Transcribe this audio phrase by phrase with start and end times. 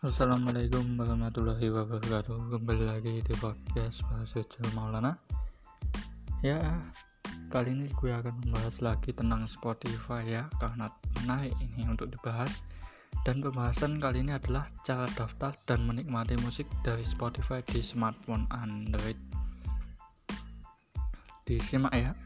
[0.00, 2.56] Assalamualaikum warahmatullahi wabarakatuh.
[2.56, 5.12] Kembali lagi di podcast Mahasiswa Maulana.
[6.40, 6.56] Ya,
[7.52, 10.88] kali ini gue akan membahas lagi tentang Spotify ya Karena
[11.20, 12.64] menarik ini untuk dibahas.
[13.28, 19.20] Dan pembahasan kali ini adalah cara daftar dan menikmati musik dari Spotify di smartphone Android.
[21.44, 22.16] Disimak ya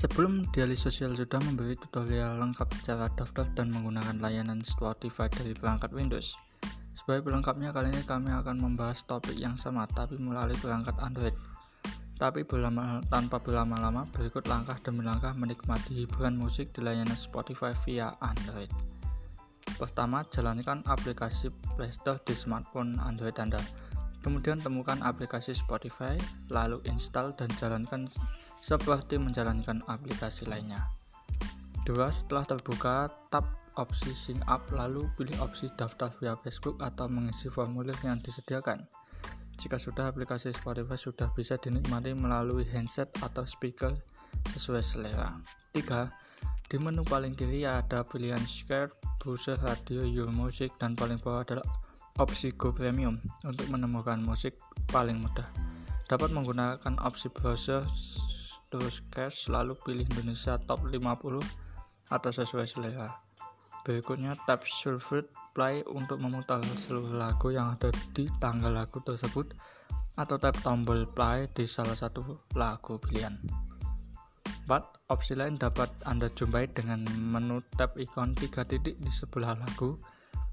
[0.00, 5.92] Sebelum Daily Social sudah memberi tutorial lengkap cara daftar dan menggunakan layanan Spotify dari perangkat
[5.92, 6.40] Windows.
[6.88, 11.36] Sebagai pelengkapnya kali ini kami akan membahas topik yang sama tapi melalui perangkat Android.
[12.16, 18.16] Tapi berlama, tanpa berlama-lama berikut langkah demi langkah menikmati hiburan musik di layanan Spotify via
[18.24, 18.72] Android.
[19.76, 23.60] Pertama, jalankan aplikasi Playstore di smartphone Android Anda.
[24.20, 26.16] Kemudian temukan aplikasi Spotify,
[26.52, 28.08] lalu install dan jalankan
[28.60, 30.84] seperti menjalankan aplikasi lainnya.
[31.88, 33.48] Dua, setelah terbuka, tap
[33.80, 38.84] opsi sync up lalu pilih opsi daftar via Facebook atau mengisi formulir yang disediakan.
[39.56, 43.92] Jika sudah aplikasi Spotify sudah bisa dinikmati melalui handset atau speaker
[44.52, 45.36] sesuai selera.
[45.72, 46.08] 3.
[46.70, 51.66] Di menu paling kiri ada pilihan Share, Browser, Radio, Your Music, dan paling bawah adalah
[52.20, 53.16] opsi Go Premium
[53.48, 54.60] untuk menemukan musik
[54.92, 55.48] paling mudah.
[56.04, 57.80] Dapat menggunakan opsi browser
[58.68, 61.40] terus cash lalu pilih Indonesia top 50
[62.12, 63.30] atau sesuai selera
[63.82, 65.26] berikutnya tap Surfeit
[65.56, 69.50] play untuk memutar seluruh lagu yang ada di tanggal lagu tersebut
[70.14, 73.34] atau tap tombol play di salah satu lagu pilihan
[74.68, 75.10] 4.
[75.10, 79.98] Opsi lain dapat Anda jumpai dengan menu tap ikon tiga titik di sebelah lagu.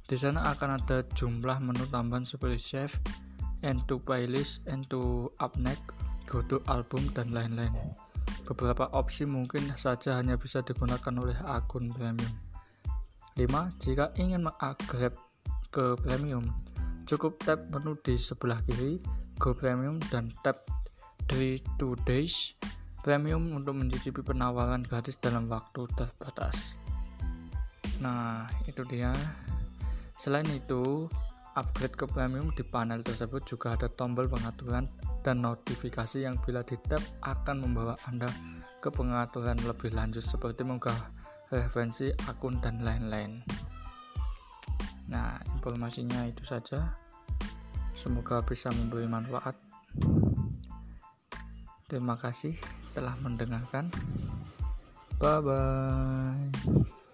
[0.08, 2.96] Di sana akan ada jumlah menu tambahan seperti save,
[3.60, 4.64] end to playlist,
[5.44, 5.92] up next,
[6.24, 7.76] go to album, dan lain-lain.
[8.48, 12.32] Beberapa opsi mungkin saja hanya bisa digunakan oleh akun premium.
[13.36, 13.84] 5.
[13.84, 15.20] Jika ingin mengupgrade
[15.70, 16.56] ke premium,
[17.04, 19.04] cukup tap menu di sebelah kiri,
[19.38, 20.66] Go Premium dan tap
[21.30, 22.58] 3 to Days
[23.06, 26.82] Premium untuk mencicipi penawaran gratis dalam waktu terbatas.
[28.02, 29.14] Nah, itu dia.
[30.18, 31.06] Selain itu,
[31.54, 34.90] upgrade ke premium di panel tersebut juga ada tombol pengaturan
[35.22, 38.30] dan notifikasi yang bila di tap akan membawa Anda
[38.82, 40.98] ke pengaturan lebih lanjut seperti mengunggah
[41.54, 43.42] referensi akun dan lain-lain.
[45.08, 46.98] Nah, informasinya itu saja.
[47.98, 49.58] Semoga bisa memberi manfaat.
[51.88, 52.54] Terima kasih
[52.92, 53.90] telah mendengarkan.
[55.18, 57.06] Bye bye.